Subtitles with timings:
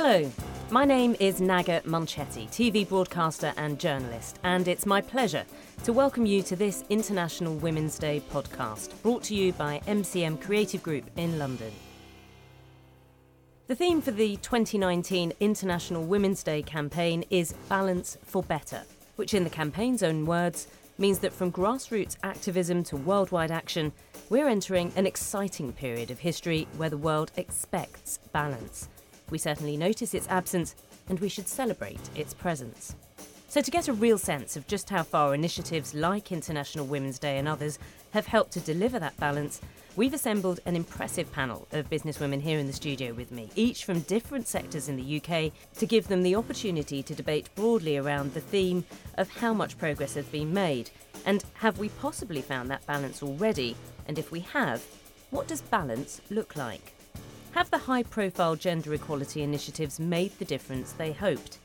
[0.00, 0.30] Hello,
[0.70, 5.44] my name is Naga Munchetty, TV broadcaster and journalist, and it's my pleasure
[5.82, 10.80] to welcome you to this International Women's Day podcast, brought to you by MCM Creative
[10.84, 11.72] Group in London.
[13.66, 18.82] The theme for the 2019 International Women's Day campaign is Balance for Better,
[19.16, 20.68] which, in the campaign's own words,
[20.98, 23.90] means that from grassroots activism to worldwide action,
[24.30, 28.88] we're entering an exciting period of history where the world expects balance.
[29.30, 30.74] We certainly notice its absence,
[31.08, 32.94] and we should celebrate its presence.
[33.50, 37.38] So, to get a real sense of just how far initiatives like International Women's Day
[37.38, 37.78] and others
[38.10, 39.62] have helped to deliver that balance,
[39.96, 44.00] we've assembled an impressive panel of businesswomen here in the studio with me, each from
[44.00, 48.40] different sectors in the UK, to give them the opportunity to debate broadly around the
[48.40, 48.84] theme
[49.16, 50.90] of how much progress has been made,
[51.24, 53.74] and have we possibly found that balance already?
[54.06, 54.84] And if we have,
[55.30, 56.97] what does balance look like?
[57.52, 61.58] Have the high profile gender equality initiatives made the difference they hoped?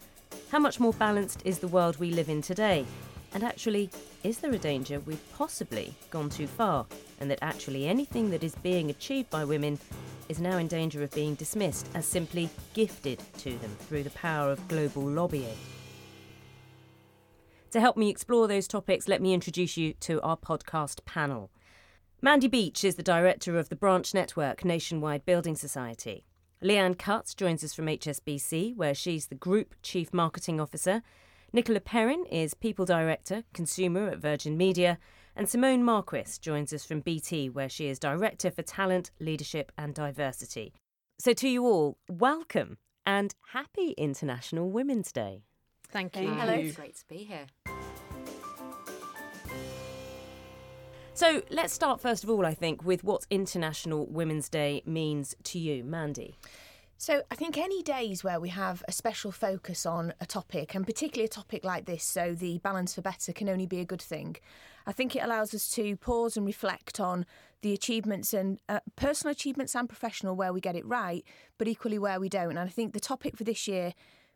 [0.50, 2.86] How much more balanced is the world we live in today?
[3.34, 3.90] And actually,
[4.24, 6.86] is there a danger we've possibly gone too far,
[7.20, 9.78] and that actually anything that is being achieved by women
[10.30, 14.52] is now in danger of being dismissed as simply gifted to them through the power
[14.52, 15.58] of global lobbying?
[17.72, 21.50] To help me explore those topics, let me introduce you to our podcast panel.
[22.24, 26.24] Mandy Beach is the director of the Branch Network Nationwide Building Society.
[26.64, 31.02] Leanne Cutts joins us from HSBC, where she's the Group Chief Marketing Officer.
[31.52, 35.00] Nicola Perrin is People Director, Consumer at Virgin Media.
[35.36, 39.94] And Simone Marquis joins us from BT, where she is Director for Talent, Leadership and
[39.94, 40.74] Diversity.
[41.20, 45.44] So, to you all, welcome and happy International Women's Day.
[45.90, 46.30] Thank you.
[46.30, 46.54] Hello.
[46.54, 47.48] It's great to be here.
[51.16, 55.60] So let's start first of all, I think, with what International Women's Day means to
[55.60, 56.40] you, Mandy.
[56.98, 60.86] So, I think any days where we have a special focus on a topic, and
[60.86, 64.02] particularly a topic like this, so the balance for better can only be a good
[64.02, 64.38] thing.
[64.88, 67.26] I think it allows us to pause and reflect on
[67.62, 71.24] the achievements and uh, personal achievements and professional where we get it right,
[71.58, 72.52] but equally where we don't.
[72.52, 73.94] And I think the topic for this year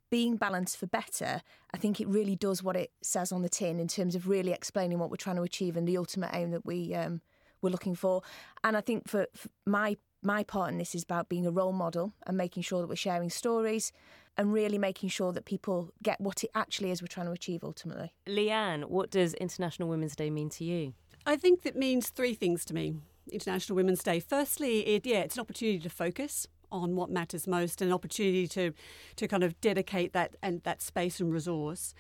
[0.10, 1.42] being balanced for better,
[1.74, 4.52] I think it really does what it says on the tin in terms of really
[4.52, 7.22] explaining what we're trying to achieve and the ultimate aim that we um,
[7.62, 8.22] we're looking for.
[8.64, 11.72] And I think for, for my my part in this is about being a role
[11.72, 13.92] model and making sure that we're sharing stories
[14.36, 17.64] and really making sure that people get what it actually is we're trying to achieve
[17.64, 18.12] ultimately.
[18.26, 20.94] Leanne, what does International Women's Day mean to you?
[21.26, 22.96] I think that means three things to me.
[23.32, 24.20] International Women's Day.
[24.20, 28.74] Firstly, it yeah, it's an opportunity to focus on what matters most, an opportunity to
[29.16, 31.94] to kind of dedicate that and that space and resource.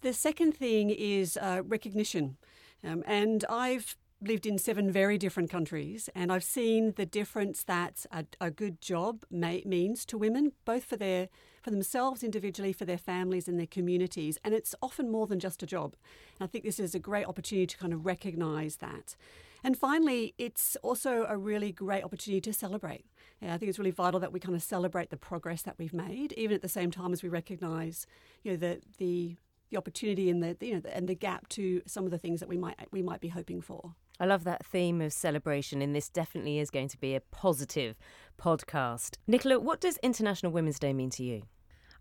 [0.00, 2.36] The second thing is uh, recognition,
[2.84, 8.04] um, and I've lived in seven very different countries, and I've seen the difference that
[8.10, 11.28] a, a good job may, means to women, both for their
[11.62, 15.62] for themselves individually, for their families and their communities, and it's often more than just
[15.62, 15.94] a job.
[16.38, 19.16] And I think this is a great opportunity to kind of recognise that.
[19.64, 23.04] And finally, it's also a really great opportunity to celebrate.
[23.40, 25.92] Yeah, I think it's really vital that we kind of celebrate the progress that we've
[25.92, 28.06] made, even at the same time as we recognise,
[28.42, 29.36] you know, the the
[29.70, 32.40] the opportunity and the you know the, and the gap to some of the things
[32.40, 33.94] that we might we might be hoping for.
[34.20, 37.96] I love that theme of celebration, and this definitely is going to be a positive
[38.36, 39.16] podcast.
[39.28, 41.42] Nicola, what does International Women's Day mean to you?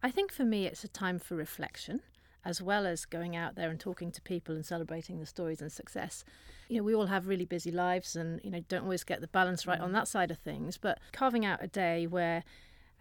[0.01, 2.01] I think for me, it's a time for reflection
[2.47, 5.69] as well as going out there and talking to people and celebrating the stories and
[5.69, 6.23] success.
[6.69, 9.27] You know, we all have really busy lives and, you know, don't always get the
[9.27, 12.45] balance right on that side of things, but carving out a day where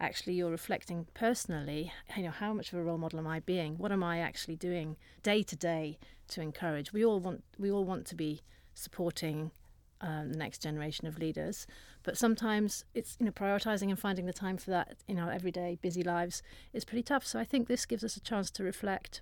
[0.01, 3.77] actually you're reflecting personally, you know, how much of a role model am I being?
[3.77, 5.97] What am I actually doing day to day
[6.27, 6.91] to encourage?
[6.91, 8.41] We all want we all want to be
[8.73, 9.51] supporting
[10.01, 11.67] um, the next generation of leaders.
[12.03, 15.79] But sometimes it's you know prioritizing and finding the time for that in our everyday
[15.81, 16.43] busy lives
[16.73, 17.25] is pretty tough.
[17.25, 19.21] So I think this gives us a chance to reflect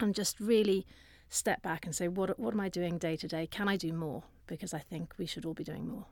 [0.00, 0.86] and just really
[1.28, 3.46] step back and say, what, what am I doing day to day?
[3.46, 4.24] Can I do more?
[4.46, 6.06] Because I think we should all be doing more.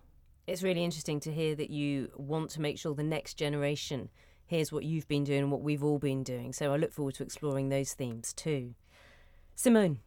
[0.46, 4.08] It's really interesting to hear that you want to make sure the next generation
[4.46, 6.52] hears what you've been doing and what we've all been doing.
[6.52, 8.74] So I look forward to exploring those themes too.
[9.54, 9.98] Simone.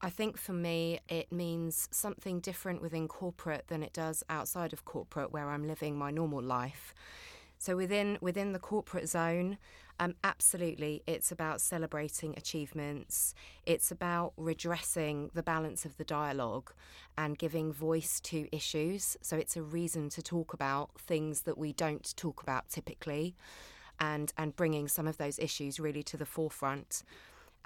[0.00, 4.84] I think for me, it means something different within corporate than it does outside of
[4.84, 6.94] corporate, where I'm living my normal life.
[7.58, 9.56] So within within the corporate zone,
[9.98, 13.34] um, absolutely, it's about celebrating achievements.
[13.64, 16.72] It's about redressing the balance of the dialogue
[17.16, 19.16] and giving voice to issues.
[19.22, 23.34] So it's a reason to talk about things that we don't talk about typically,
[23.98, 27.02] and and bringing some of those issues really to the forefront.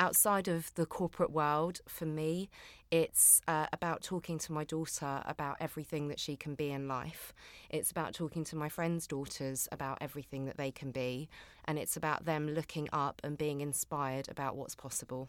[0.01, 2.51] Outside of the corporate world, for me,
[2.91, 7.33] it's uh, about talking to my daughter about everything that she can be in life.
[7.69, 11.29] It's about talking to my friends' daughters about everything that they can be.
[11.67, 15.29] And it's about them looking up and being inspired about what's possible.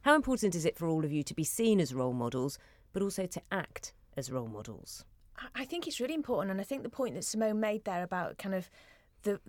[0.00, 2.58] How important is it for all of you to be seen as role models,
[2.92, 5.04] but also to act as role models?
[5.54, 8.38] I think it's really important, and I think the point that Simone made there about
[8.38, 8.70] kind of
[9.24, 9.40] the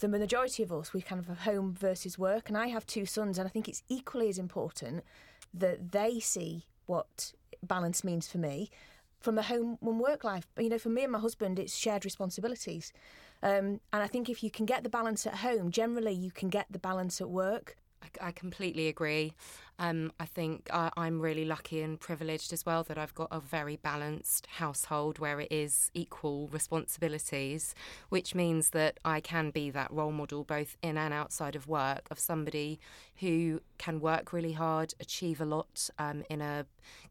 [0.00, 3.06] the majority of us we kind of have home versus work, and I have two
[3.06, 5.04] sons, and I think it's equally as important
[5.54, 7.32] that they see what
[7.62, 8.70] balance means for me
[9.20, 10.46] from a home and work life.
[10.58, 12.92] You know, for me and my husband, it's shared responsibilities,
[13.42, 16.48] um, and I think if you can get the balance at home, generally you can
[16.48, 17.76] get the balance at work.
[18.20, 19.34] I, completely agree.
[19.78, 23.40] Um, I think I, I'm really lucky and privileged as well that I've got a
[23.40, 27.74] very balanced household where it is equal responsibilities,
[28.08, 32.06] which means that I can be that role model both in and outside of work
[32.10, 32.80] of somebody
[33.16, 36.66] who can work really hard, achieve a lot um, in a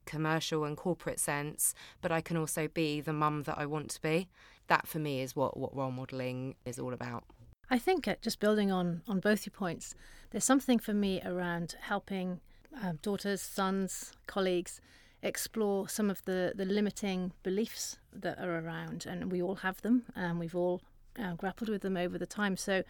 [0.05, 4.01] commercial and corporate sense, but I can also be the mum that I want to
[4.01, 4.27] be.
[4.67, 7.23] That for me is what, what role modelling is all about.
[7.69, 9.95] I think uh, just building on on both your points,
[10.31, 12.39] there's something for me around helping
[12.83, 14.81] uh, daughters, sons, colleagues
[15.21, 20.03] explore some of the the limiting beliefs that are around, and we all have them,
[20.15, 20.81] and we've all
[21.17, 22.57] uh, grappled with them over the time.
[22.57, 22.83] So,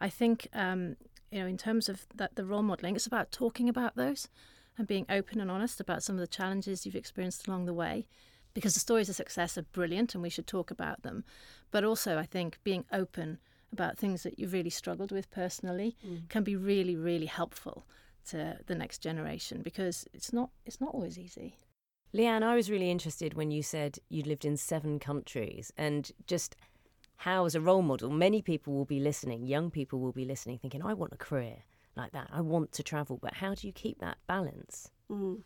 [0.00, 0.96] I think um,
[1.30, 4.28] you know, in terms of that, the role modelling, it's about talking about those
[4.76, 8.06] and being open and honest about some of the challenges you've experienced along the way
[8.54, 11.24] because the stories of success are brilliant and we should talk about them.
[11.70, 13.38] But also, I think being open
[13.74, 16.28] about things that you've really struggled with personally mm.
[16.28, 17.86] can be really, really helpful
[18.30, 21.58] to the next generation because it's not it's not always easy.
[22.14, 26.56] Leanne, I was really interested when you said you'd lived in seven countries and just
[27.16, 30.58] how, as a role model, many people will be listening, young people will be listening,
[30.58, 31.64] thinking, I want a career
[31.96, 32.28] like that.
[32.32, 33.18] I want to travel.
[33.20, 34.90] But how do you keep that balance?
[35.10, 35.42] Mm.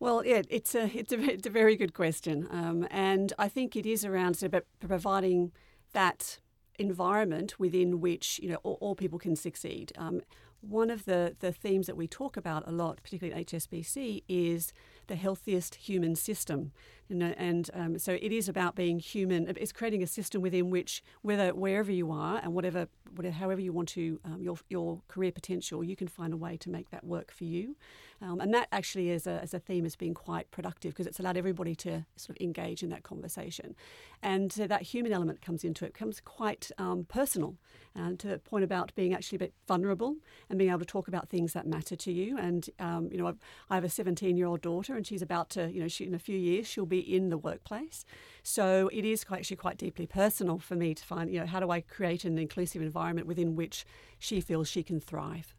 [0.00, 3.76] Well, yeah, it's a it's a it's a very good question, um, and I think
[3.76, 5.52] it is around sort of providing
[5.92, 6.40] that
[6.78, 9.92] environment within which you know all, all people can succeed.
[9.96, 10.20] Um,
[10.68, 14.72] one of the, the themes that we talk about a lot, particularly at HSBC, is
[15.06, 16.72] the healthiest human system.
[17.08, 19.46] You know, and um, so it is about being human.
[19.58, 23.74] It's creating a system within which, whether wherever you are and whatever, whatever however you
[23.74, 27.04] want to um, your your career potential, you can find a way to make that
[27.04, 27.76] work for you.
[28.22, 31.20] Um, and that actually, is a, as a theme, has been quite productive because it's
[31.20, 33.74] allowed everybody to sort of engage in that conversation.
[34.22, 37.56] And so that human element comes into it, becomes quite um, personal.
[37.96, 40.16] And to the point about being actually a bit vulnerable
[40.50, 42.36] and being able to talk about things that matter to you.
[42.36, 43.38] And, um, you know, I've,
[43.70, 46.14] I have a 17 year old daughter and she's about to, you know, she, in
[46.14, 48.04] a few years, she'll be in the workplace.
[48.42, 51.60] So it is quite, actually quite deeply personal for me to find, you know, how
[51.60, 53.84] do I create an inclusive environment within which
[54.18, 55.54] she feels she can thrive.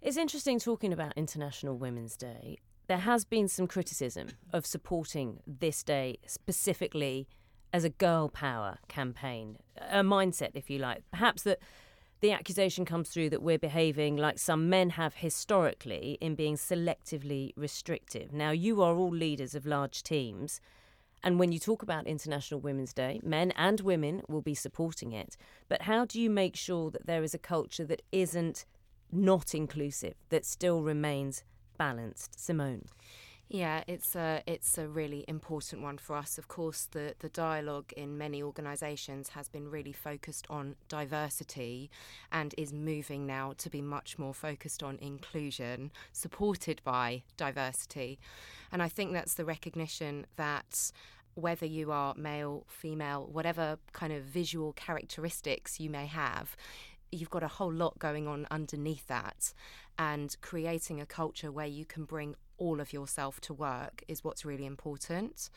[0.00, 2.58] It's interesting talking about International Women's Day.
[2.86, 7.26] There has been some criticism of supporting this day specifically
[7.72, 9.58] as a girl power campaign,
[9.90, 11.02] a mindset, if you like.
[11.10, 11.58] Perhaps that
[12.20, 17.52] the accusation comes through that we're behaving like some men have historically in being selectively
[17.56, 18.32] restrictive.
[18.32, 20.60] Now, you are all leaders of large teams.
[21.24, 25.36] And when you talk about International Women's Day, men and women will be supporting it.
[25.68, 28.64] But how do you make sure that there is a culture that isn't
[29.12, 31.42] not inclusive that still remains
[31.76, 32.38] balanced.
[32.38, 32.84] Simone.
[33.50, 36.36] Yeah, it's a it's a really important one for us.
[36.36, 41.90] Of course, the the dialogue in many organisations has been really focused on diversity,
[42.30, 48.18] and is moving now to be much more focused on inclusion, supported by diversity,
[48.70, 50.92] and I think that's the recognition that
[51.34, 56.54] whether you are male, female, whatever kind of visual characteristics you may have,
[57.10, 59.52] you've got a whole lot going on underneath that
[59.98, 64.44] and creating a culture where you can bring all of yourself to work is what's
[64.44, 65.50] really important.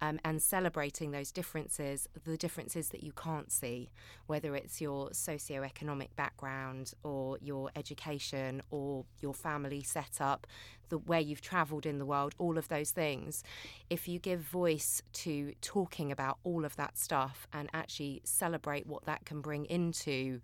[0.00, 3.90] Um, and celebrating those differences, the differences that you can't see,
[4.28, 10.46] whether it's your socio-economic background or your education or your family setup,
[10.88, 13.42] the where you've travelled in the world, all of those things.
[13.90, 19.04] If you give voice to talking about all of that stuff and actually celebrate what
[19.06, 20.40] that can bring into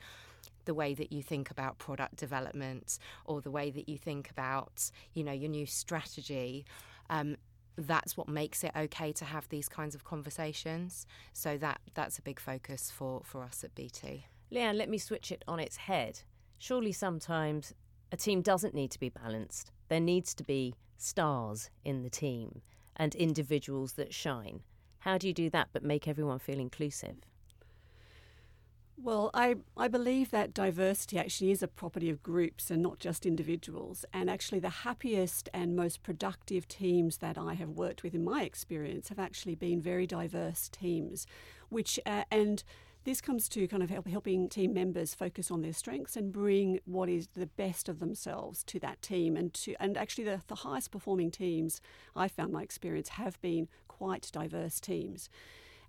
[0.64, 4.90] the way that you think about product development or the way that you think about,
[5.12, 6.64] you know, your new strategy.
[7.10, 7.36] Um,
[7.76, 11.06] that's what makes it okay to have these kinds of conversations.
[11.32, 14.26] So that that's a big focus for, for us at BT.
[14.52, 16.20] Leanne, let me switch it on its head.
[16.58, 17.74] Surely sometimes
[18.12, 19.72] a team doesn't need to be balanced.
[19.88, 22.62] There needs to be stars in the team
[22.96, 24.62] and individuals that shine.
[25.00, 27.16] How do you do that but make everyone feel inclusive?
[28.96, 33.26] Well, I, I believe that diversity actually is a property of groups and not just
[33.26, 34.04] individuals.
[34.12, 38.44] And actually, the happiest and most productive teams that I have worked with in my
[38.44, 41.26] experience have actually been very diverse teams,
[41.68, 42.62] which, uh, and
[43.02, 46.78] this comes to kind of help, helping team members focus on their strengths and bring
[46.86, 49.36] what is the best of themselves to that team.
[49.36, 51.80] And to and actually, the, the highest performing teams
[52.14, 55.28] I found my experience have been quite diverse teams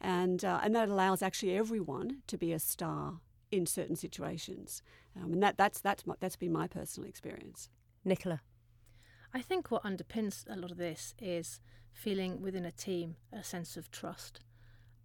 [0.02, 3.20] and uh, and that allows actually everyone to be a star
[3.52, 4.82] in certain situations,
[5.16, 7.70] um, and that that's that's my, that's been my personal experience.
[8.04, 8.42] Nicola,
[9.34, 11.60] I think what underpins a lot of this is
[11.92, 14.42] feeling within a team a sense of trust,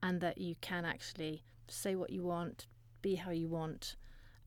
[0.03, 2.67] and that you can actually say what you want,
[3.03, 3.97] be how you want.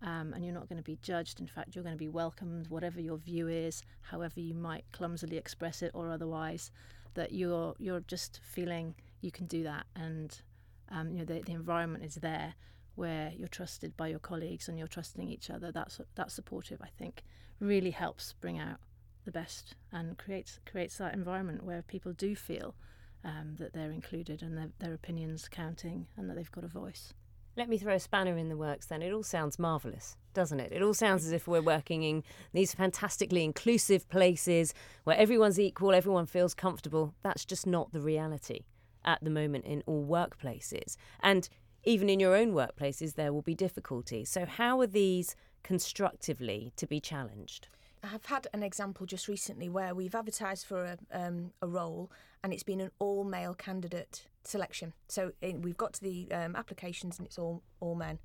[0.02, 1.40] Um, and you're not going to be judged.
[1.40, 5.38] In fact, you're going to be welcomed, whatever your view is, however you might clumsily
[5.38, 6.72] express it or otherwise.
[7.14, 10.42] That you're you're just feeling you can do that, and
[10.90, 12.56] um, you know the, the environment is there
[12.96, 15.72] where you're trusted by your colleagues and you're trusting each other.
[15.72, 16.82] That's that's supportive.
[16.82, 17.24] I think
[17.60, 18.78] really helps bring out
[19.26, 22.76] the best and creates creates that environment where people do feel
[23.24, 27.14] um, that they're included and their, their opinions counting and that they've got a voice.
[27.56, 29.04] Let me throw a spanner in the works then.
[29.04, 30.72] It all sounds marvellous, doesn't it?
[30.72, 35.94] It all sounds as if we're working in these fantastically inclusive places where everyone's equal,
[35.94, 37.14] everyone feels comfortable.
[37.22, 38.66] That's just not the reality
[39.06, 40.96] at the moment in all workplaces.
[41.22, 41.50] And
[41.84, 44.30] even in your own workplaces, there will be difficulties.
[44.30, 47.68] So, how are these constructively to be challenged?
[48.04, 52.12] I've had an example just recently where we've advertised for a, um, a role
[52.44, 54.94] and it's been an all male candidate selection.
[55.08, 58.20] So we've got to the um, applications and it's all all men.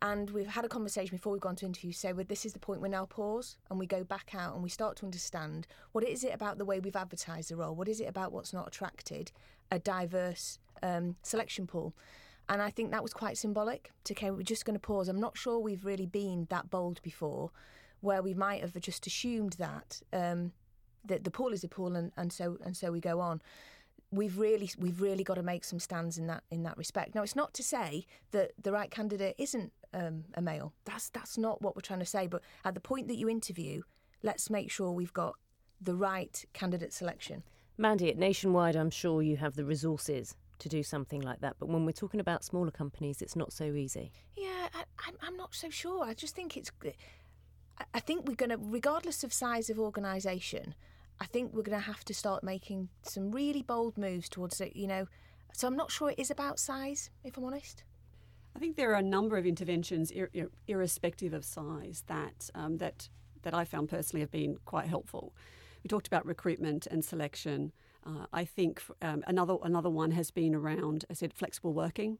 [0.00, 1.90] And we've had a conversation before we've gone to interview.
[1.90, 4.62] Say, well, this is the point we now pause and we go back out and
[4.62, 7.74] we start to understand what is it about the way we've advertised the role?
[7.74, 9.32] What is it about what's not attracted
[9.70, 11.94] a diverse um, selection pool?
[12.48, 13.92] And I think that was quite symbolic.
[14.04, 15.08] To okay, we're just going to pause.
[15.08, 17.50] I'm not sure we've really been that bold before,
[18.00, 20.52] where we might have just assumed that um,
[21.04, 23.42] that the pool is a pool, and, and so and so we go on
[24.10, 27.14] we've really we've really got to make some stands in that in that respect.
[27.14, 30.72] Now, it's not to say that the right candidate isn't um, a male.
[30.84, 32.26] That's that's not what we're trying to say.
[32.26, 33.82] But at the point that you interview,
[34.22, 35.36] let's make sure we've got
[35.80, 37.42] the right candidate selection.
[37.78, 41.54] Mandy, at Nationwide, I'm sure you have the resources to do something like that.
[41.60, 44.10] But when we're talking about smaller companies, it's not so easy.
[44.36, 46.04] Yeah, I, I'm not so sure.
[46.04, 46.72] I just think it's.
[47.94, 50.74] I think we're going to, regardless of size of organisation,
[51.20, 54.74] I think we're going to have to start making some really bold moves towards it.
[54.74, 55.06] You know,
[55.52, 57.84] so I'm not sure it is about size, if I'm honest.
[58.56, 62.78] I think there are a number of interventions, ir- ir- irrespective of size, that um,
[62.78, 63.08] that
[63.42, 65.32] that I found personally have been quite helpful.
[65.88, 67.72] We talked about recruitment and selection.
[68.04, 72.18] Uh, I think um, another another one has been around, I said, flexible working.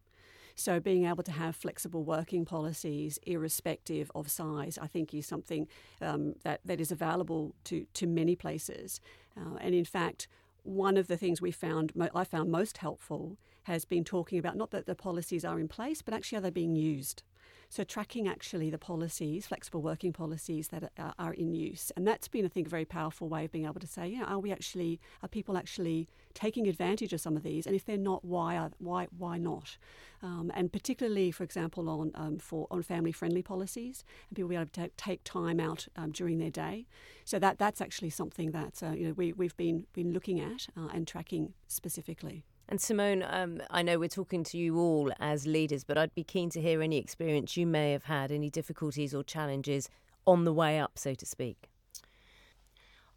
[0.55, 5.69] So being able to have flexible working policies, irrespective of size, I think is something
[6.01, 9.03] um, that that is available to to many places.
[9.37, 10.29] Uh, and in fact,
[10.63, 14.71] one of the things we found I found most helpful has been talking about not
[14.71, 17.23] that the policies are in place, but actually are they being used.
[17.69, 22.27] So tracking actually the policies, flexible working policies that are, are, in use, and that's
[22.29, 24.39] been I think a very powerful way of being able to say, you know, are
[24.39, 28.25] we actually are people actually taking advantage of some of these, and if they're not,
[28.25, 29.77] why are why why not?
[30.23, 34.57] Um, and particularly, for example, on um, for on family friendly policies, and people be
[34.57, 36.87] able to take, time out um, during their day.
[37.25, 40.69] So that that's actually something that uh, you know we we've been been looking at
[40.77, 42.45] uh, and tracking specifically.
[42.69, 46.23] And Simone, um, I know we're talking to you all as leaders, but I'd be
[46.23, 49.89] keen to hear any experience you may have had, any difficulties or challenges
[50.27, 51.71] on the way up, so to speak.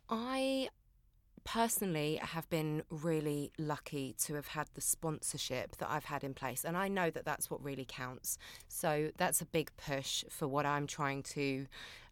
[0.09, 0.69] I
[1.43, 6.63] personally have been really lucky to have had the sponsorship that I've had in place
[6.63, 10.67] and I know that that's what really counts so that's a big push for what
[10.67, 11.65] I'm trying to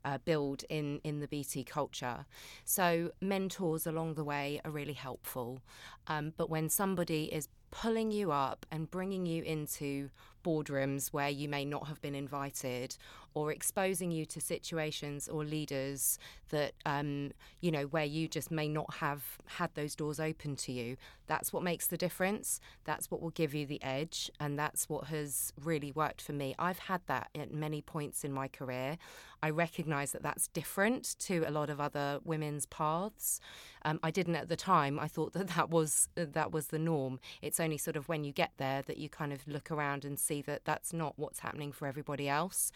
[0.06, 2.25] uh, build in in the BT culture.
[2.65, 5.62] So mentors along the way are really helpful.
[6.08, 10.10] Um, but when somebody is pulling you up and bringing you into
[10.44, 12.98] boardrooms where you may not have been invited
[13.34, 16.18] or exposing you to situations or leaders
[16.50, 17.32] that um,
[17.62, 20.98] you know where you just may not have had those doors open to you.
[21.28, 22.60] That's what makes the difference.
[22.86, 26.56] That's what will give you the edge and that's what has really worked for me.
[26.58, 28.98] I've had that at many points in my career.
[29.42, 33.40] I recognize that that's different to a lot of other women's paths.
[33.86, 35.00] Um, i didn't at the time.
[35.00, 37.20] I thought that that was that was the norm.
[37.42, 40.20] It's only sort of when you get there that you kind of look around and
[40.20, 42.72] see that that's not what's happening for everybody else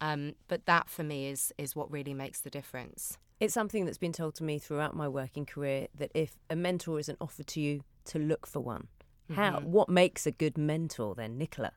[0.00, 3.18] um, but that for me is is what really makes the difference.
[3.40, 6.98] It's something that's been told to me throughout my working career that if a mentor
[6.98, 8.88] isn't offered to you, to look for one.
[9.32, 9.58] How?
[9.58, 9.70] Mm-hmm.
[9.70, 11.72] What makes a good mentor then, Nicola?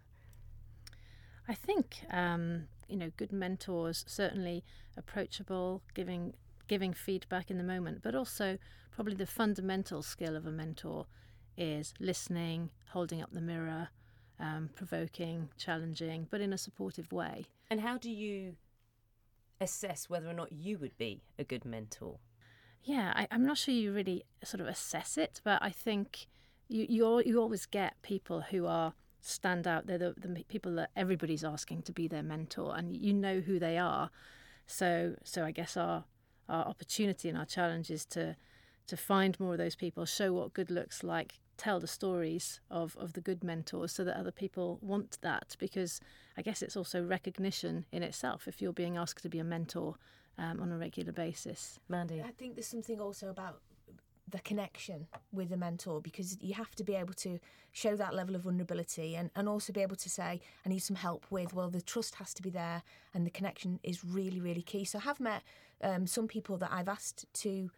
[1.48, 4.64] I think um, you know good mentors certainly
[4.98, 6.34] approachable, giving
[6.68, 8.58] giving feedback in the moment, but also
[8.92, 11.06] probably the fundamental skill of a mentor
[11.58, 13.90] is listening, holding up the mirror,
[14.40, 17.46] um, provoking, challenging, but in a supportive way.
[17.72, 18.58] And how do you
[19.62, 22.20] assess whether or not you would be a good mentor?
[22.84, 26.28] Yeah, I, am not sure you really sort of assess it, but I think
[26.68, 29.88] you you, you always get people who are stand out.
[29.88, 33.58] They're the, the people that everybody's asking to be their mentor, and you know who
[33.58, 34.10] they are.
[34.68, 36.04] So so I guess our
[36.50, 38.36] our opportunity and our challenge is to
[38.92, 42.98] to find more of those people, show what good looks like, tell the stories of,
[43.00, 46.02] of the good mentors so that other people want that because
[46.36, 49.96] I guess it's also recognition in itself if you're being asked to be a mentor
[50.38, 51.80] um, on a regular basis.
[51.88, 52.22] Mandy?
[52.22, 53.62] I think there's something also about
[54.28, 57.40] the connection with a mentor because you have to be able to
[57.72, 60.98] show that level of vulnerability and, and also be able to say, I need some
[60.98, 62.84] help with, well, the trust has to be there
[63.14, 64.84] and the connection is really, really key.
[64.84, 65.44] So I have met
[65.82, 67.72] um, some people that I've asked to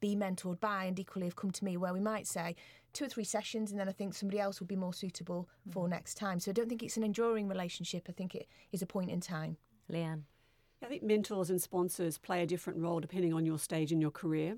[0.00, 2.56] be mentored by and equally have come to me where we might say
[2.92, 5.86] two or three sessions and then I think somebody else would be more suitable for
[5.86, 5.90] mm.
[5.90, 6.40] next time.
[6.40, 8.06] So I don't think it's an enduring relationship.
[8.08, 9.56] I think it is a point in time.
[9.90, 10.22] Leanne.
[10.82, 14.10] I think mentors and sponsors play a different role depending on your stage in your
[14.10, 14.56] career.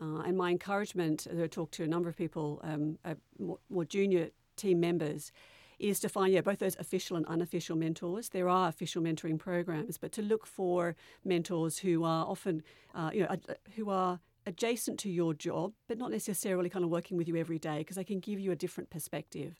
[0.00, 3.58] Uh, and my encouragement, as I talk to a number of people, um, uh, more,
[3.70, 5.30] more, junior team members,
[5.78, 8.30] is to find yeah both those official and unofficial mentors.
[8.30, 12.62] There are official mentoring programs, but to look for mentors who are often
[12.94, 13.36] uh, you know
[13.76, 17.58] who are adjacent to your job, but not necessarily kind of working with you every
[17.58, 19.58] day because they can give you a different perspective.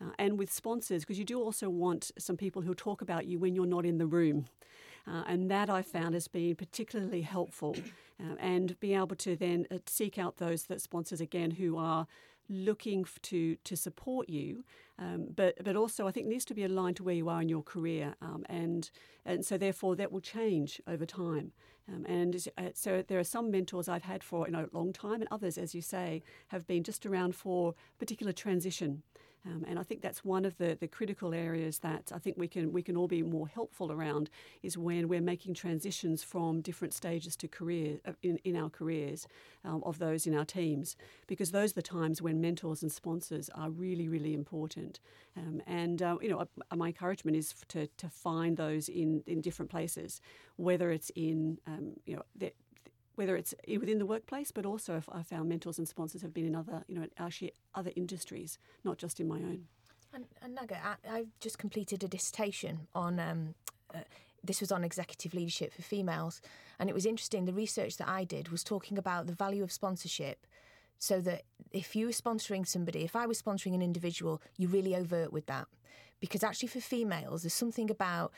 [0.00, 3.38] Uh, and with sponsors, because you do also want some people who talk about you
[3.38, 4.46] when you're not in the room.
[5.06, 7.76] Uh, and that I found has been particularly helpful.
[8.20, 12.06] Uh, and being able to then uh, seek out those that sponsors again who are
[12.50, 14.64] looking to to support you,
[14.98, 17.48] um, but but also I think needs to be aligned to where you are in
[17.48, 18.90] your career, um, and
[19.24, 21.52] and so therefore that will change over time.
[21.92, 24.92] Um, and uh, so there are some mentors I've had for you know a long
[24.92, 29.02] time, and others, as you say, have been just around for particular transition.
[29.46, 32.46] Um, and I think that's one of the, the critical areas that I think we
[32.46, 34.28] can we can all be more helpful around
[34.62, 39.26] is when we're making transitions from different stages to career uh, in, in our careers
[39.64, 40.94] um, of those in our teams
[41.26, 45.00] because those are the times when mentors and sponsors are really really important.
[45.36, 49.40] Um, and uh, you know uh, my encouragement is to, to find those in, in
[49.40, 50.20] different places,
[50.56, 52.22] whether it's in um, you know
[53.20, 56.46] whether it's within the workplace, but also if I found mentors and sponsors have been
[56.46, 59.66] in other, you know, actually other industries, not just in my own.
[60.14, 63.20] And, and Naga, I, have just completed a dissertation on.
[63.20, 63.54] Um,
[63.94, 63.98] uh,
[64.42, 66.40] this was on executive leadership for females,
[66.78, 67.44] and it was interesting.
[67.44, 70.46] The research that I did was talking about the value of sponsorship
[70.98, 74.96] so that if you were sponsoring somebody, if I was sponsoring an individual, you're really
[74.96, 75.66] overt with that.
[76.20, 78.32] Because actually, for females, there's something about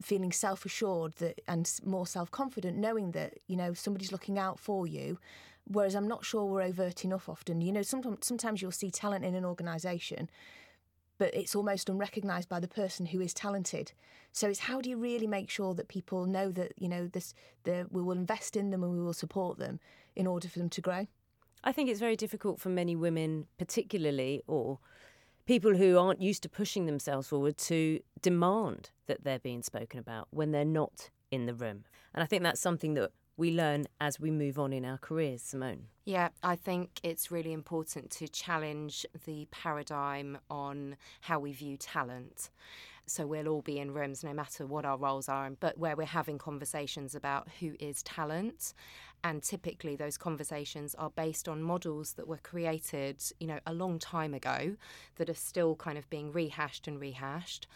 [0.00, 4.58] feeling self assured that and more self confident, knowing that you know somebody's looking out
[4.58, 5.18] for you.
[5.64, 7.60] Whereas I'm not sure we're overt enough often.
[7.60, 10.28] You know, sometimes sometimes you'll see talent in an organisation,
[11.18, 13.92] but it's almost unrecognised by the person who is talented.
[14.32, 17.34] So it's how do you really make sure that people know that you know this,
[17.64, 19.78] the, we will invest in them and we will support them
[20.16, 21.06] in order for them to grow.
[21.64, 24.80] I think it's very difficult for many women, particularly, or
[25.46, 30.28] people who aren't used to pushing themselves forward to demand that they're being spoken about
[30.30, 31.84] when they're not in the room.
[32.14, 35.42] And I think that's something that we learn as we move on in our careers,
[35.42, 35.86] Simone.
[36.04, 42.50] Yeah, I think it's really important to challenge the paradigm on how we view talent.
[43.12, 46.06] So we'll all be in rooms, no matter what our roles are, but where we're
[46.06, 48.72] having conversations about who is talent.
[49.22, 53.98] And typically, those conversations are based on models that were created, you know, a long
[53.98, 54.76] time ago
[55.16, 57.66] that are still kind of being rehashed and rehashed.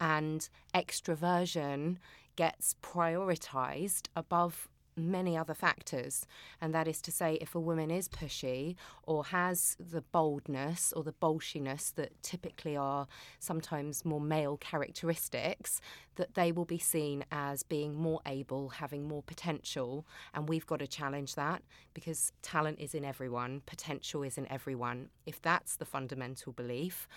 [0.00, 1.98] And extroversion
[2.34, 6.26] gets prioritized above many other factors.
[6.60, 11.02] And that is to say, if a woman is pushy or has the boldness or
[11.02, 13.06] the bolshiness that typically are
[13.38, 15.80] sometimes more male characteristics,
[16.16, 20.06] that they will be seen as being more able, having more potential.
[20.34, 21.62] And we've got to challenge that
[21.94, 25.08] because talent is in everyone, potential is in everyone.
[25.26, 27.08] If that's the fundamental belief,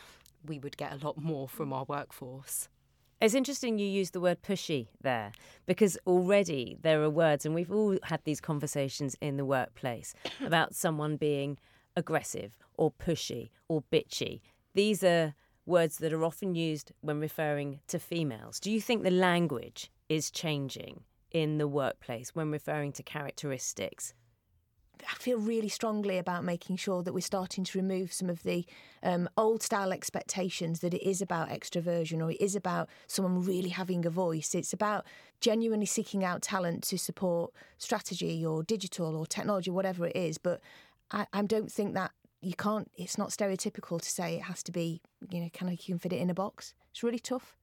[0.46, 2.70] we would get a lot more from our workforce.
[3.26, 5.32] It's interesting you use the word pushy there
[5.66, 10.14] because already there are words, and we've all had these conversations in the workplace
[10.46, 11.58] about someone being
[11.96, 14.42] aggressive or pushy or bitchy.
[14.76, 15.34] These are
[15.66, 18.60] words that are often used when referring to females.
[18.60, 24.14] Do you think the language is changing in the workplace when referring to characteristics?
[25.10, 28.66] I feel really strongly about making sure that we're starting to remove some of the
[29.04, 33.70] um, old style expectations that it is about extroversion or it is about someone really
[33.70, 34.56] having a voice.
[34.56, 35.06] It's about
[35.42, 40.38] genuinely seeking out talent to support strategy or digital or technology, whatever it is.
[40.38, 40.62] But
[41.12, 44.72] I, I don't think that you can't, it's not stereotypical to say it has to
[44.72, 46.74] be, you know, kind of you can fit it in a box.
[46.92, 47.56] It's really tough.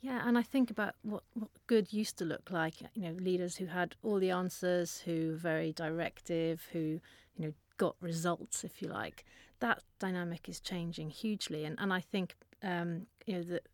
[0.00, 2.74] Yeah, and I think about what, what good used to look like.
[2.94, 7.00] You know, leaders who had all the answers, who were very directive, who
[7.36, 9.24] you know got results, if you like.
[9.60, 13.66] That dynamic is changing hugely, and and I think um, you know that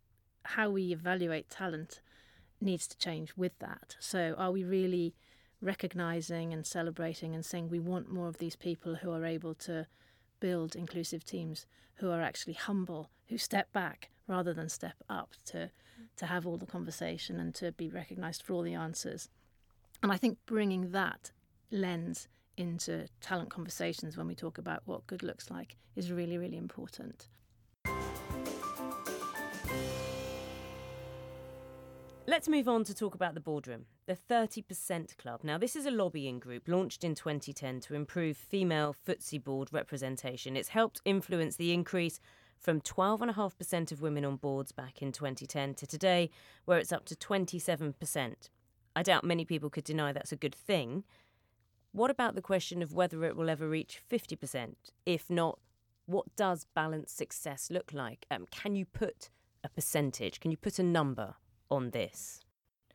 [0.45, 2.01] how we evaluate talent
[2.61, 3.97] needs to change with that.
[3.99, 5.15] So, are we really
[5.61, 9.87] recognizing and celebrating and saying we want more of these people who are able to
[10.41, 15.71] build inclusive teams, who are actually humble, who step back rather than step up to
[16.23, 19.29] to have all the conversation and to be recognized for all the answers.
[20.05, 21.33] And I think bringing that
[21.73, 26.57] lens into talent conversations when we talk about what good looks like is really, really
[26.57, 27.27] important.
[32.29, 35.41] Let's move on to talk about the boardroom, the 30% Club.
[35.43, 40.57] Now, this is a lobbying group launched in 2010 to improve female FTSE board representation.
[40.57, 42.21] It's helped influence the increase
[42.63, 46.31] from 12.5% of women on boards back in 2010 to today,
[46.65, 48.35] where it's up to 27%.
[48.95, 51.05] I doubt many people could deny that's a good thing.
[51.91, 54.75] What about the question of whether it will ever reach 50%?
[55.05, 55.59] If not,
[56.07, 58.27] what does balanced success look like?
[58.31, 59.31] Um, can you put
[59.65, 61.35] a percentage, can you put a number
[61.71, 62.41] on this?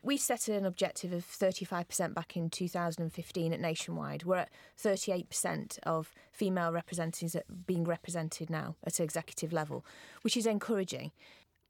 [0.03, 4.23] We set an objective of 35% back in 2015 at Nationwide.
[4.23, 9.85] We're at 38% of female representatives being represented now at executive level,
[10.21, 11.11] which is encouraging.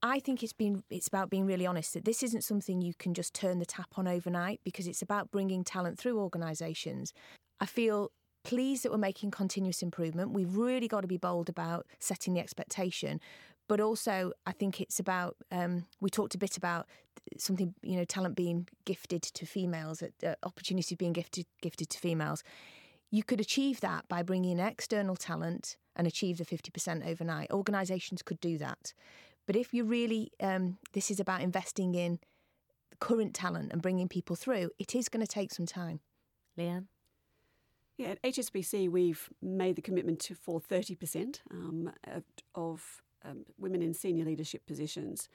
[0.03, 3.15] I think it's been it's about being really honest that this isn't something you can
[3.15, 7.13] just turn the tap on overnight because it's about bringing talent through organisations.
[7.59, 8.11] I feel
[8.43, 10.31] pleased that we're making continuous improvement.
[10.31, 13.19] We've really got to be bold about setting the expectation,
[13.67, 16.87] but also I think it's about um, we talked a bit about
[17.37, 22.43] something you know talent being gifted to females, uh, opportunity being gifted gifted to females.
[23.09, 27.51] You could achieve that by bringing in external talent and achieve the fifty percent overnight.
[27.51, 28.93] Organisations could do that,
[29.45, 32.19] but if you really um, this is about investing in
[32.99, 35.99] current talent and bringing people through, it is going to take some time.
[36.57, 36.85] Leanne.
[37.97, 41.91] Yeah, at HSBC, we've made the commitment to for 30% um,
[42.53, 45.29] of um, women in senior leadership positions.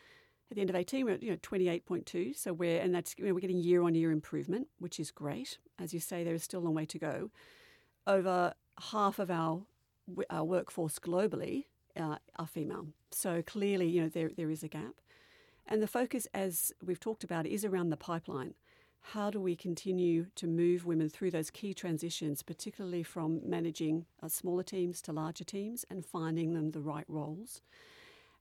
[0.50, 3.26] At the end of 18, we're at you know 28.2, so we're and that's you
[3.26, 5.58] know, we're getting year on year improvement, which is great.
[5.78, 7.30] As you say, there is still a long way to go.
[8.06, 8.54] Over
[8.90, 9.62] half of our
[10.28, 11.64] our workforce globally
[11.96, 14.96] uh, are female, so clearly you know there there is a gap,
[15.66, 18.54] and the focus, as we've talked about, is around the pipeline
[19.02, 24.28] how do we continue to move women through those key transitions, particularly from managing uh,
[24.28, 27.60] smaller teams to larger teams and finding them the right roles?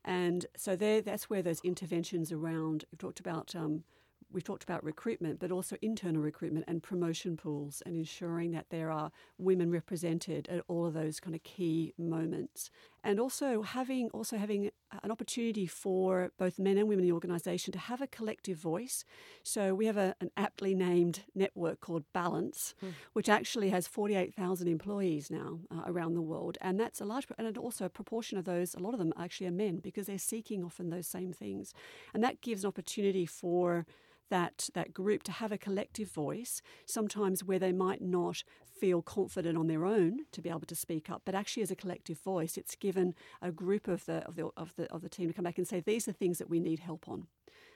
[0.06, 3.84] And so there, that's where those interventions around, we've talked about um,
[4.32, 8.92] we've talked about recruitment, but also internal recruitment and promotion pools and ensuring that there
[8.92, 12.70] are women represented at all of those kind of key moments.
[13.04, 14.70] And also having also having
[15.04, 19.04] an opportunity for both men and women in the organisation to have a collective voice.
[19.44, 22.94] So we have a, an aptly named network called Balance, mm.
[23.14, 27.58] which actually has 48,000 employees now uh, around the world, and that's a large and
[27.58, 28.76] also a proportion of those.
[28.76, 31.74] A lot of them actually are men because they're seeking often those same things,
[32.14, 33.86] and that gives an opportunity for
[34.32, 38.44] that that group to have a collective voice, sometimes where they might not
[38.80, 41.76] feel confident on their own to be able to speak up, but actually as a
[41.76, 45.28] collective voice, it's given a group of the of the of the, of the team
[45.28, 47.28] to come back and say these are things that we need help on.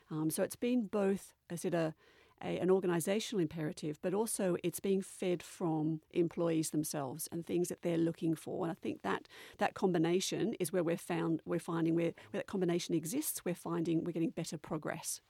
[0.10, 1.96] Um, so it's been both, I said, a,
[2.44, 7.82] a, an organisational imperative, but also it's being fed from employees themselves and things that
[7.82, 8.66] they're looking for.
[8.66, 12.48] And I think that that combination is where we're found we're finding where, where that
[12.48, 15.22] combination exists, we're finding we're getting better progress.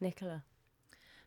[0.00, 0.44] Nicola.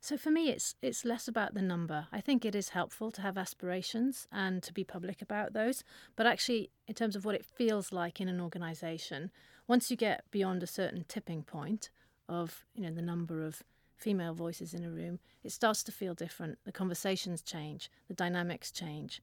[0.03, 2.07] So for me, it's it's less about the number.
[2.11, 5.85] I think it is helpful to have aspirations and to be public about those.
[6.17, 9.31] But actually, in terms of what it feels like in an organisation,
[9.65, 11.89] once you get beyond a certain tipping point
[12.27, 13.63] of you know the number of
[13.95, 16.57] female voices in a room, it starts to feel different.
[16.65, 19.21] The conversations change, the dynamics change,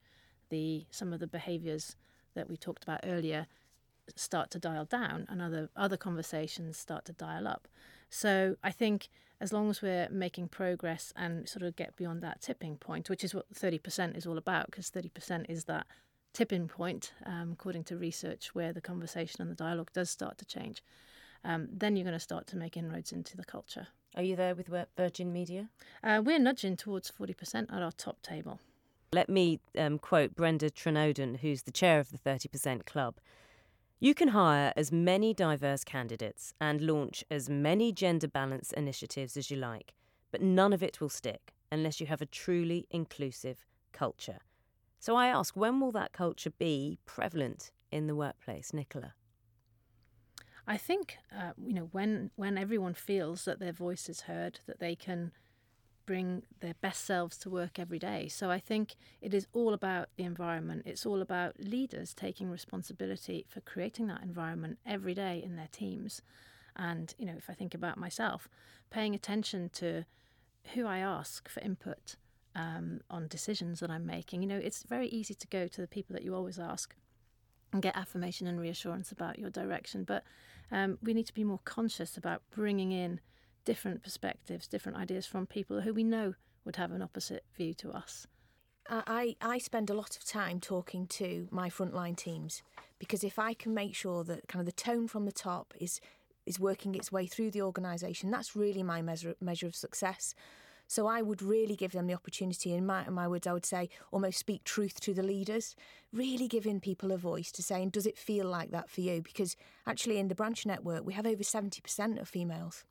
[0.49, 1.95] the some of the behaviours
[2.33, 3.45] that we talked about earlier
[4.15, 7.67] start to dial down, and other other conversations start to dial up.
[8.09, 9.09] So I think
[9.41, 13.23] as long as we're making progress and sort of get beyond that tipping point, which
[13.23, 15.87] is what 30% is all about, because 30% is that
[16.31, 20.45] tipping point, um, according to research, where the conversation and the dialogue does start to
[20.45, 20.83] change,
[21.43, 23.87] um, then you're going to start to make inroads into the culture.
[24.15, 25.69] Are you there with Virgin Media?
[26.03, 28.59] Uh, we're nudging towards 40% at our top table.
[29.11, 33.15] Let me um, quote Brenda Trenowden, who's the chair of the 30% Club.
[34.03, 39.51] You can hire as many diverse candidates and launch as many gender balance initiatives as
[39.51, 39.93] you like,
[40.31, 44.39] but none of it will stick unless you have a truly inclusive culture.
[44.99, 49.13] So I ask, when will that culture be prevalent in the workplace, Nicola?
[50.65, 54.79] I think uh, you know when when everyone feels that their voice is heard, that
[54.79, 55.31] they can
[56.05, 58.27] bring their best selves to work every day.
[58.27, 60.83] So I think it is all about the environment.
[60.85, 66.21] It's all about leaders taking responsibility for creating that environment every day in their teams.
[66.75, 68.49] And you know, if I think about myself,
[68.89, 70.05] paying attention to
[70.73, 72.15] who I ask for input
[72.55, 74.41] um, on decisions that I'm making.
[74.41, 76.95] You know, it's very easy to go to the people that you always ask
[77.73, 80.03] and get affirmation and reassurance about your direction.
[80.03, 80.23] But
[80.71, 83.19] um, we need to be more conscious about bringing in
[83.65, 86.33] different perspectives, different ideas from people who we know
[86.65, 88.27] would have an opposite view to us.
[88.89, 92.61] I, I spend a lot of time talking to my frontline teams
[92.99, 96.01] because if I can make sure that kind of the tone from the top is
[96.45, 100.33] is working its way through the organisation, that's really my measure measure of success.
[100.87, 103.65] So I would really give them the opportunity, in my, in my words, I would
[103.65, 105.73] say almost speak truth to the leaders,
[106.11, 109.21] really giving people a voice to say, and does it feel like that for you?
[109.21, 109.55] Because
[109.87, 112.83] actually, in the branch network, we have over 70% of females.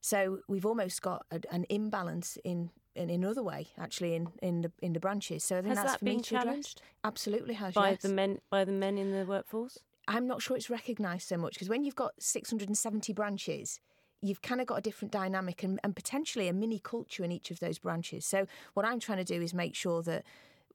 [0.00, 4.72] So we've almost got a, an imbalance in in another way, actually, in, in the
[4.82, 5.44] in the branches.
[5.44, 6.44] So I think has that's that for been me to address.
[6.44, 6.82] challenged?
[7.04, 7.74] Absolutely has.
[7.74, 8.02] By yes.
[8.02, 9.78] the men by the men in the workforce?
[10.08, 13.78] I'm not sure it's recognised so much because when you've got 670 branches,
[14.22, 17.50] you've kind of got a different dynamic and, and potentially a mini culture in each
[17.50, 18.26] of those branches.
[18.26, 20.24] So, what I'm trying to do is make sure that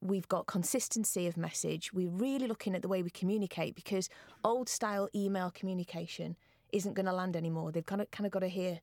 [0.00, 1.92] we've got consistency of message.
[1.92, 4.08] We're really looking at the way we communicate because
[4.44, 6.36] old style email communication
[6.72, 7.72] isn't going to land anymore.
[7.72, 8.80] They've kind of kind of got to hear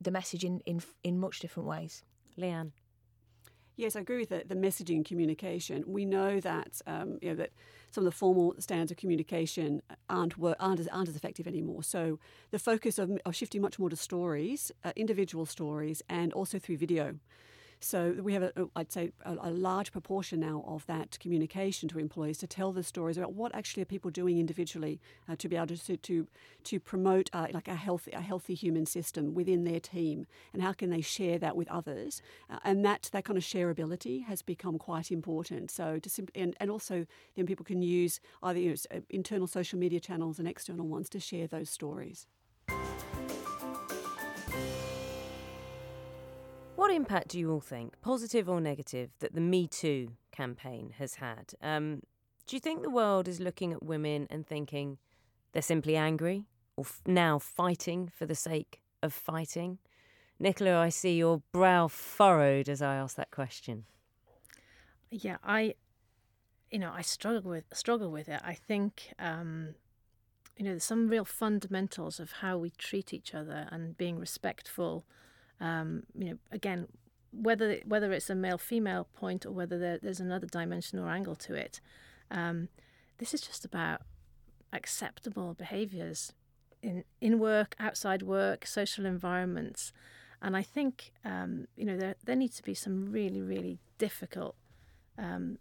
[0.00, 2.04] the message in in, in much different ways.
[2.36, 2.72] Leanne.
[3.76, 5.84] Yes, I agree with the, the messaging communication.
[5.86, 7.50] We know that um, you know that
[7.92, 11.84] some of the formal standards of communication aren't aren't as, aren't as effective anymore.
[11.84, 12.18] So
[12.50, 16.78] the focus of, of shifting much more to stories, uh, individual stories, and also through
[16.78, 17.18] video.
[17.80, 21.98] So we have, a, I'd say, a, a, large proportion now of that communication to
[21.98, 25.56] employees to tell the stories about what actually are people doing individually uh, to be
[25.56, 26.26] able to to,
[26.64, 30.72] to promote uh, like a healthy a healthy human system within their team, and how
[30.72, 34.76] can they share that with others, uh, and that that kind of shareability has become
[34.78, 35.70] quite important.
[35.70, 39.78] So to simply and, and also then people can use either you know, internal social
[39.78, 42.26] media channels and external ones to share those stories.
[46.78, 51.16] What impact do you all think, positive or negative, that the Me Too campaign has
[51.16, 51.52] had?
[51.60, 52.04] Um,
[52.46, 54.98] do you think the world is looking at women and thinking
[55.50, 56.44] they're simply angry
[56.76, 59.78] or f- now fighting for the sake of fighting?
[60.38, 63.84] Nicola, I see your brow furrowed as I ask that question.
[65.10, 65.74] Yeah, I,
[66.70, 68.40] you know, I struggle with struggle with it.
[68.44, 69.74] I think, um,
[70.56, 75.04] you know, there's some real fundamentals of how we treat each other and being respectful
[75.60, 76.88] um, you know, again,
[77.32, 81.36] whether whether it's a male female point or whether there, there's another dimension or angle
[81.36, 81.80] to it,
[82.30, 82.68] um,
[83.18, 84.02] this is just about
[84.72, 86.32] acceptable behaviours
[86.82, 89.92] in in work, outside work, social environments,
[90.40, 94.54] and I think um, you know there there needs to be some really really difficult
[95.18, 95.58] um,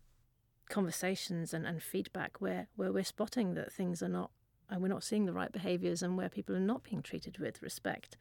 [0.70, 4.32] conversations and, and feedback where where we're spotting that things are not
[4.70, 7.62] and we're not seeing the right behaviours and where people are not being treated with
[7.62, 8.18] respect.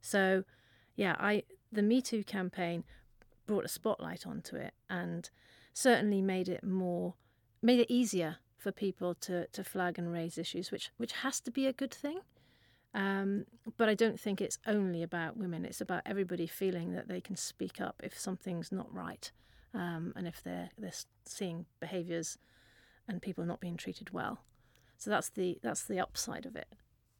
[0.00, 0.44] So
[1.00, 2.84] yeah, I the Me Too campaign
[3.46, 5.30] brought a spotlight onto it and
[5.72, 7.14] certainly made it more
[7.62, 11.50] made it easier for people to to flag and raise issues, which which has to
[11.50, 12.20] be a good thing.
[12.92, 13.46] Um,
[13.78, 15.64] but I don't think it's only about women.
[15.64, 19.32] It's about everybody feeling that they can speak up if something's not right,
[19.72, 20.92] um, and if they're they're
[21.24, 22.36] seeing behaviours
[23.08, 24.40] and people not being treated well.
[24.98, 26.68] So that's the that's the upside of it.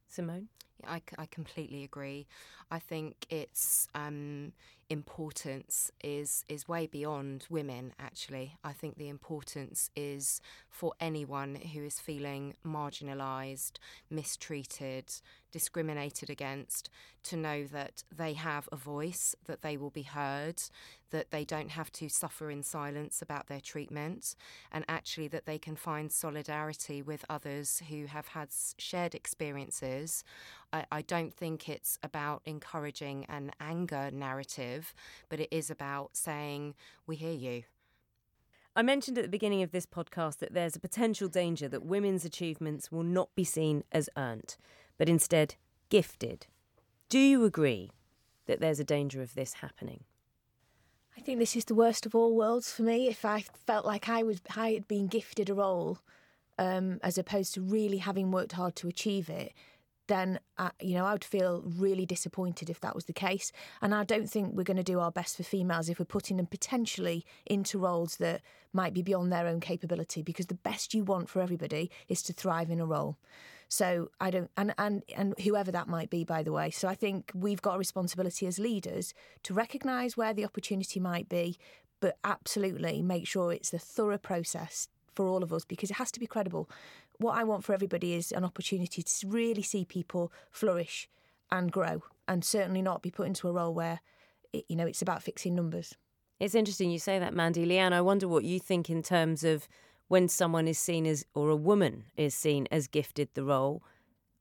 [0.07, 0.49] Simone.
[0.87, 2.27] I, I completely agree.
[2.71, 4.53] I think its um,
[4.91, 7.93] importance is is way beyond women.
[7.99, 13.79] Actually, I think the importance is for anyone who is feeling marginalised,
[14.11, 15.13] mistreated,
[15.53, 16.91] discriminated against,
[17.25, 20.63] to know that they have a voice, that they will be heard,
[21.11, 24.35] that they don't have to suffer in silence about their treatment,
[24.73, 30.25] and actually that they can find solidarity with others who have had shared experiences.
[30.73, 34.95] I, I don't think it's about encouraging an anger narrative,
[35.29, 36.75] but it is about saying,
[37.07, 37.65] We hear you.
[38.77, 42.25] I mentioned at the beginning of this podcast that there's a potential danger that women's
[42.25, 44.57] achievements will not be seen as earned,
[44.97, 45.57] but instead
[45.89, 46.47] gifted.
[47.09, 47.91] Do you agree
[48.47, 50.05] that there's a danger of this happening?
[51.17, 53.09] I think this is the worst of all worlds for me.
[53.09, 55.99] If I felt like I was I had been gifted a role,
[56.57, 59.53] um, as opposed to really having worked hard to achieve it,
[60.11, 60.41] then
[60.81, 63.53] you know I would feel really disappointed if that was the case.
[63.81, 66.37] And I don't think we're going to do our best for females if we're putting
[66.37, 68.43] them potentially into roles that
[68.73, 70.23] might be beyond their own capability.
[70.23, 73.17] Because the best you want for everybody is to thrive in a role.
[73.69, 76.71] So I don't, and and and whoever that might be, by the way.
[76.71, 81.29] So I think we've got a responsibility as leaders to recognise where the opportunity might
[81.29, 81.57] be,
[82.01, 86.11] but absolutely make sure it's a thorough process for all of us because it has
[86.13, 86.69] to be credible
[87.21, 91.09] what I want for everybody is an opportunity to really see people flourish
[91.53, 94.01] and grow, and certainly not be put into a role where,
[94.53, 95.95] it, you know, it's about fixing numbers.
[96.39, 97.67] It's interesting you say that, Mandy.
[97.67, 99.69] Leanne, I wonder what you think in terms of
[100.09, 103.83] when someone is seen as, or a woman is seen as gifted the role.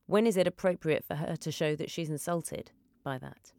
[0.06, 2.70] When is it appropriate for her to show that she's insulted
[3.04, 3.52] by that?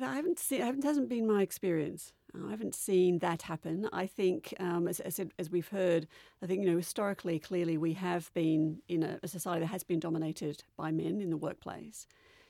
[0.00, 0.60] I haven't seen.
[0.60, 2.12] It hasn't been my experience.
[2.42, 3.88] I haven't seen that happen.
[3.92, 6.08] I think, um, as, as, as, we've heard,
[6.42, 9.84] I think you know historically, clearly, we have been in a, a, society that has
[9.84, 12.06] been dominated by men in the workplace.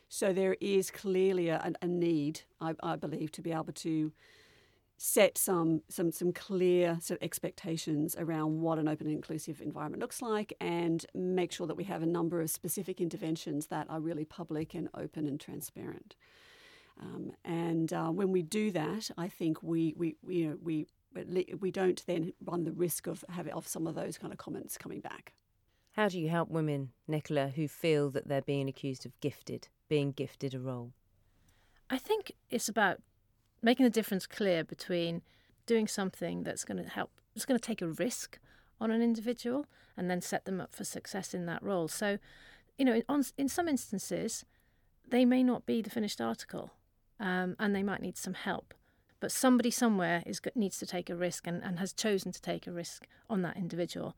[0.09, 4.13] So there is clearly a, a need, I, I, believe, to be able to
[4.97, 10.01] set some some some clear sort of expectations around what an open and inclusive environment
[10.01, 14.01] looks like, and make sure that we have a number of specific interventions that are
[14.01, 16.15] really public and open and transparent.
[17.01, 20.87] Um, and uh, when we do that, I think we, we, we, you know, we,
[21.61, 24.79] we don't then run the risk of having of some of those kind of comments
[24.79, 25.33] coming back.
[25.93, 30.11] How do you help women, Nicola, who feel that they're being accused of gifted, being
[30.13, 30.93] gifted a role?
[31.89, 33.01] I think it's about
[33.63, 35.23] making the difference clear between
[35.67, 38.39] doing something that's going to help, it's going to take a risk
[38.81, 41.89] on an individual and then set them up for success in that role.
[41.89, 42.19] So,
[42.77, 44.45] you know, on, in some instances,
[45.09, 46.73] they may not be the finished article
[47.21, 48.75] um, and they might need some help.
[49.21, 52.67] But somebody somewhere is needs to take a risk and, and has chosen to take
[52.67, 54.17] a risk on that individual.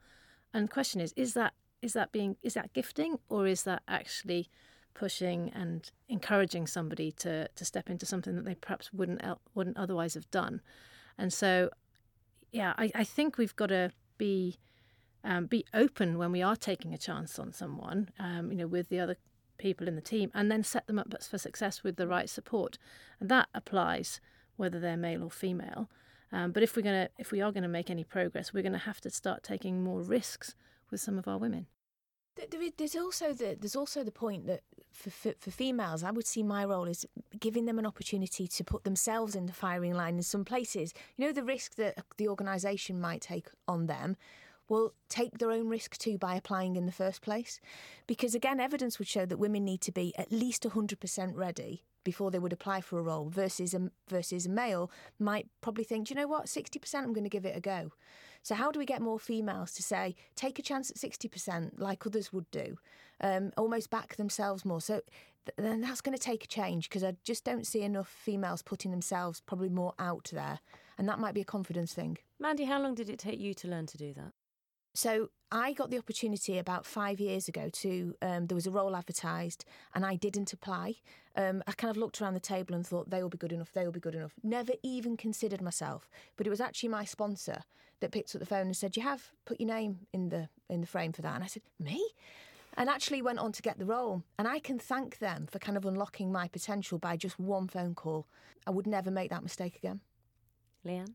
[0.53, 3.83] And the question is: is that is that being is that gifting or is that
[3.87, 4.49] actually
[4.95, 9.23] pushing and encouraging somebody to to step into something that they perhaps wouldn't
[9.55, 10.61] wouldn't otherwise have done?
[11.19, 11.71] And so,
[12.51, 14.59] yeah, I, I think we've got to be
[15.23, 18.11] um, be open when we are taking a chance on someone.
[18.19, 19.17] Um, you know, with the other
[19.59, 22.79] people in the team and then set them up for success with the right support.
[23.21, 24.21] And that applies
[24.57, 25.89] whether they're male or female.
[26.33, 28.73] Um, but if we're to, if we are going to make any progress, we're going
[28.73, 30.55] to have to start taking more risks
[30.91, 31.67] with some of our women.
[32.77, 34.61] There's also the there's also the point that
[34.93, 37.07] for, for, for females, I would see my role as
[37.39, 40.93] giving them an opportunity to put themselves in the firing line in some places.
[41.17, 44.17] You know the risk that the organisation might take on them
[44.69, 47.61] will take their own risk too by applying in the first place.
[48.07, 52.31] Because again, evidence would show that women need to be at least 100% ready before
[52.31, 56.15] they would apply for a role versus a, versus a male might probably think, do
[56.15, 57.91] you know what, 60% I'm going to give it a go.
[58.45, 62.07] So how do we get more females to say, take a chance at 60% like
[62.07, 62.79] others would do,
[63.21, 64.81] um, almost back themselves more?
[64.81, 65.01] So
[65.47, 68.63] th- then that's going to take a change because I just don't see enough females
[68.63, 70.61] putting themselves probably more out there.
[70.97, 72.19] And that might be a confidence thing.
[72.39, 74.33] Mandy, how long did it take you to learn to do that?
[74.97, 78.97] So I got the opportunity about five years ago to um, there was a role
[78.97, 80.95] advertised and I didn't apply.
[81.37, 83.73] Um, I kind of looked around the table and thought they will be good enough,
[83.75, 84.33] they will be good enough.
[84.43, 87.59] Never even considered myself, but it was actually my sponsor
[88.01, 90.81] that picked up the phone and said, "You have put your name in the in
[90.81, 92.15] the frame for that," and I said, "Me."
[92.79, 94.23] And actually went on to get the role.
[94.39, 97.95] And I can thank them for kind of unlocking my potential by just one phone
[97.95, 98.27] call.
[98.67, 100.01] I would never make that mistake again.
[100.85, 101.15] Leanne?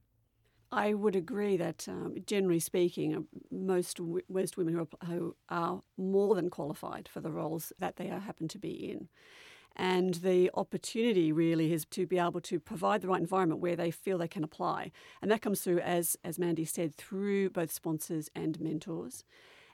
[0.71, 5.81] I would agree that, um, generally speaking, uh, most most women who are, who are,
[5.97, 9.09] more than qualified for the roles that they happen to be in,
[9.75, 13.91] and the opportunity really is to be able to provide the right environment where they
[13.91, 18.29] feel they can apply, and that comes through, as as Mandy said, through both sponsors
[18.35, 19.25] and mentors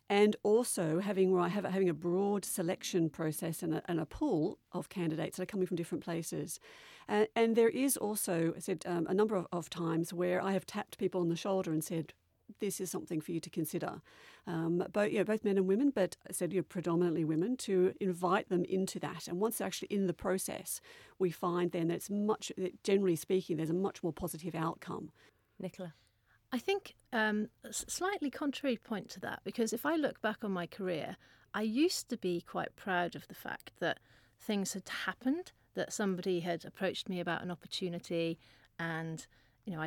[0.09, 5.37] and also having having a broad selection process and a, and a, pool of candidates
[5.37, 6.59] that are coming from different places.
[7.07, 10.51] And, and there is also, I said, um, a number of, of, times where I
[10.53, 12.13] have tapped people on the shoulder and said,
[12.59, 14.01] this is something for you to consider.
[14.45, 17.57] Um, both, you know, both men and women, but I said you know, predominantly women,
[17.57, 19.27] to invite them into that.
[19.27, 20.79] And once they're actually in the process,
[21.19, 22.51] we find then that it's much,
[22.83, 25.11] generally speaking, there's a much more positive outcome.
[25.59, 25.93] Nicola.
[26.51, 30.51] I think um, a slightly contrary point to that, because if I look back on
[30.51, 31.17] my career,
[31.53, 33.99] I used to be quite proud of the fact that
[34.39, 38.37] things had happened, that somebody had approached me about an opportunity,
[38.79, 39.25] and
[39.65, 39.81] you know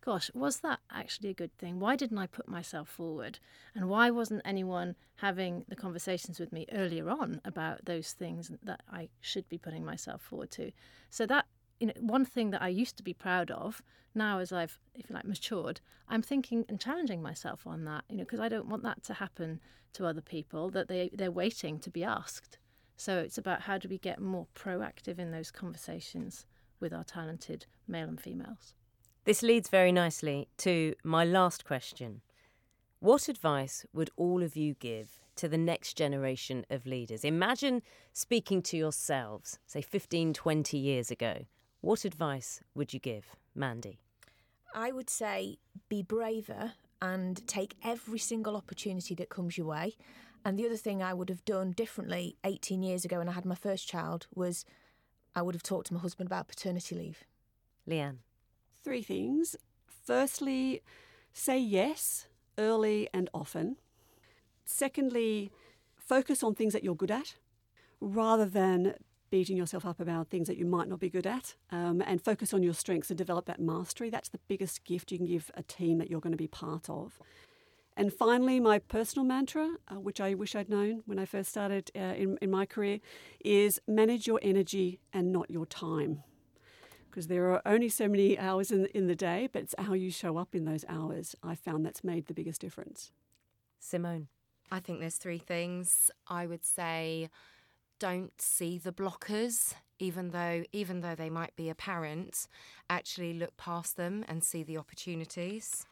[0.00, 1.80] Gosh, was that actually a good thing?
[1.80, 3.40] Why didn't I put myself forward?
[3.74, 8.82] And why wasn't anyone having the conversations with me earlier on about those things that
[8.90, 10.70] I should be putting myself forward to?
[11.10, 11.46] So that
[11.80, 13.82] you know, one thing that I used to be proud of,
[14.14, 18.16] now as I've, if you like, matured, I'm thinking and challenging myself on that, you
[18.16, 19.60] know, because I don't want that to happen
[19.94, 22.58] to other people, that they, they're waiting to be asked.
[22.96, 26.46] So it's about how do we get more proactive in those conversations
[26.80, 28.74] with our talented male and females.
[29.28, 32.22] This leads very nicely to my last question.
[32.98, 37.26] What advice would all of you give to the next generation of leaders?
[37.26, 37.82] Imagine
[38.14, 41.44] speaking to yourselves, say 15, 20 years ago.
[41.82, 43.98] What advice would you give, Mandy?
[44.74, 45.58] I would say
[45.90, 46.72] be braver
[47.02, 49.96] and take every single opportunity that comes your way.
[50.42, 53.44] And the other thing I would have done differently 18 years ago when I had
[53.44, 54.64] my first child was
[55.34, 57.24] I would have talked to my husband about paternity leave.
[57.86, 58.20] Leanne.
[58.88, 59.54] Three things.
[60.06, 60.80] Firstly,
[61.34, 62.26] say yes
[62.56, 63.76] early and often.
[64.64, 65.52] Secondly,
[65.94, 67.34] focus on things that you're good at
[68.00, 68.94] rather than
[69.28, 72.54] beating yourself up about things that you might not be good at um, and focus
[72.54, 74.08] on your strengths and develop that mastery.
[74.08, 76.88] That's the biggest gift you can give a team that you're going to be part
[76.88, 77.18] of.
[77.94, 81.90] And finally, my personal mantra, uh, which I wish I'd known when I first started
[81.94, 83.00] uh, in, in my career,
[83.44, 86.22] is manage your energy and not your time.
[87.10, 90.10] Because there are only so many hours in, in the day, but it's how you
[90.10, 91.34] show up in those hours.
[91.42, 93.12] I found that's made the biggest difference.
[93.80, 94.28] Simone.
[94.70, 96.10] I think there's three things.
[96.26, 97.30] I would say
[97.98, 102.46] don't see the blockers even though even though they might be apparent
[102.88, 105.86] actually look past them and see the opportunities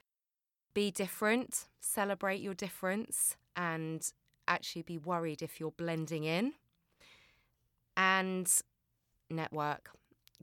[0.75, 4.13] be different celebrate your difference and
[4.47, 6.53] actually be worried if you're blending in
[7.97, 8.61] and
[9.29, 9.91] network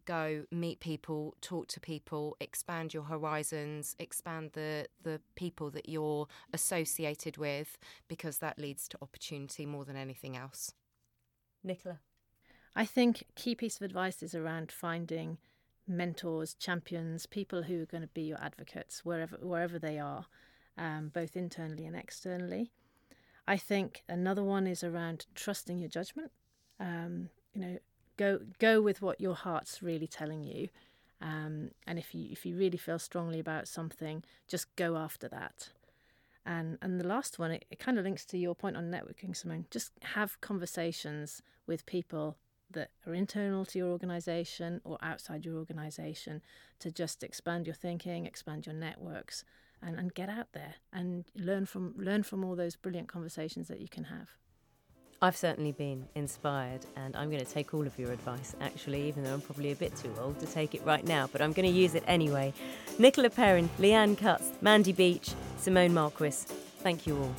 [0.05, 6.27] go meet people talk to people expand your horizons expand the the people that you're
[6.53, 7.77] associated with
[8.07, 10.73] because that leads to opportunity more than anything else
[11.63, 11.99] Nicola.
[12.75, 15.37] I think a key piece of advice is around finding
[15.87, 20.25] mentors, champions, people who are going to be your advocates wherever wherever they are,
[20.77, 22.71] um, both internally and externally.
[23.47, 26.31] I think another one is around trusting your judgment.
[26.79, 27.77] Um, you know,
[28.17, 30.69] go go with what your heart's really telling you,
[31.21, 35.69] um, and if you if you really feel strongly about something, just go after that.
[36.45, 39.35] And and the last one, it, it kind of links to your point on networking,
[39.35, 39.65] Simone.
[39.71, 42.37] Just have conversations with people
[42.71, 46.41] that are internal to your organization or outside your organization
[46.79, 49.45] to just expand your thinking, expand your networks,
[49.81, 53.79] and, and get out there and learn from learn from all those brilliant conversations that
[53.79, 54.29] you can have.
[55.23, 59.23] I've certainly been inspired, and I'm going to take all of your advice, actually, even
[59.23, 61.65] though I'm probably a bit too old to take it right now, but I'm going
[61.65, 62.51] to use it anyway.
[62.99, 66.31] Nicola Perrin, Leanne Cutts, Mandy Beach, Simone Marquis,
[66.79, 67.33] thank you all.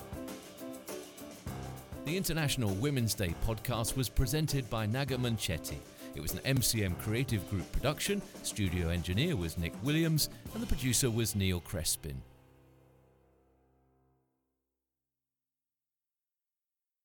[2.07, 5.77] The International Women's Day podcast was presented by Naga Munchetty.
[6.15, 11.11] It was an MCM Creative Group production, studio engineer was Nick Williams, and the producer
[11.11, 12.15] was Neil Crespin.